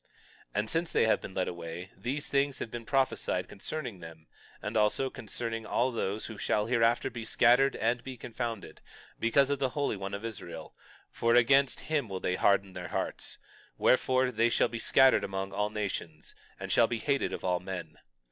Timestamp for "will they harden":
12.09-12.73